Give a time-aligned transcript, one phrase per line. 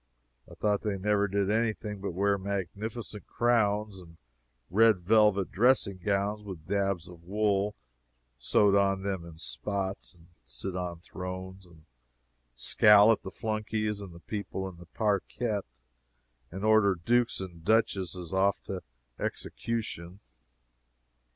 [0.49, 4.17] I thought they never did any thing but wear magnificent crowns and
[4.71, 7.75] red velvet dressing gowns with dabs of wool
[8.39, 11.85] sewed on them in spots, and sit on thrones and
[12.55, 15.79] scowl at the flunkies and the people in the parquette,
[16.49, 18.81] and order Dukes and Duchesses off to
[19.19, 20.19] execution.